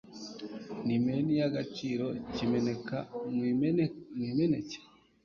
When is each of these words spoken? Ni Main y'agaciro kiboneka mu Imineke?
Ni 0.85 0.95
Main 1.05 1.27
y'agaciro 1.41 2.05
kiboneka 2.35 2.97
mu 3.33 3.43
Imineke? 4.31 4.79